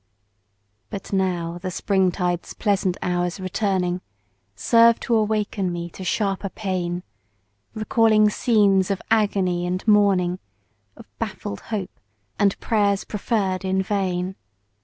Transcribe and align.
But 0.89 1.13
now 1.13 1.59
the 1.59 1.69
springtide's 1.69 2.55
pleasant 2.55 2.97
hours 3.03 3.39
returning, 3.39 4.01
Serve 4.55 4.99
to 5.01 5.13
awaken 5.15 5.71
me 5.71 5.91
to 5.91 6.03
sharper 6.03 6.49
pain; 6.49 7.03
Recalling 7.75 8.27
scenes 8.31 8.89
of 8.89 8.99
agony 9.11 9.63
and 9.67 9.87
mourning, 9.87 10.39
Of 10.97 11.05
baffled 11.19 11.59
hope 11.69 11.99
and 12.39 12.59
prayers 12.59 13.03
preferr'd 13.03 13.63
in 13.63 13.83
vain. 13.83 14.35